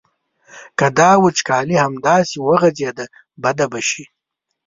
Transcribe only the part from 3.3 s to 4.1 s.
بده به شي.